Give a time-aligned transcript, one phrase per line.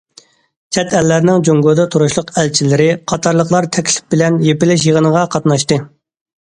[0.77, 5.83] چەت ئەللەرنىڭ جۇڭگودا تۇرۇشلۇق ئەلچىلىرى قاتارلىقلار تەكلىپ بىلەن يېپىلىش يىغىنىغا قاتناشتى.